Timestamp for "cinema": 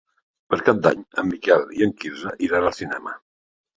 2.81-3.15